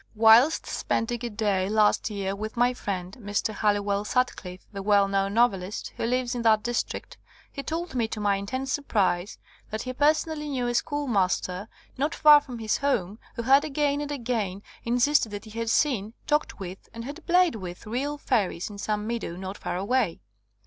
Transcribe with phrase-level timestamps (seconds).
[0.15, 3.53] Whilst spending a day last year with my friend, Mr.
[3.53, 7.19] Halliwell Sutcliffe, the well known novelist, who lives in that district,
[7.51, 9.37] he told me, to my intense surprise,
[9.69, 11.67] that he per sonally knew a schoolmaster
[11.99, 16.15] not far from his home who had again and again insisted that he had seen,
[16.25, 20.19] talked with, and had played with real fairies in some meadows not far away